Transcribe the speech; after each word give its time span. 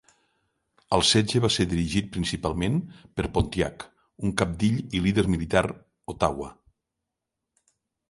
El 0.95 1.03
setge 1.09 1.41
va 1.43 1.51
ser 1.55 1.65
dirigit 1.73 2.09
principalment 2.15 2.79
per 3.19 3.27
Pontiac, 3.37 3.87
un 4.27 4.35
cabdill 4.43 4.83
i 5.01 5.05
líder 5.07 5.29
militar 5.37 5.67
ottawa. 6.17 6.53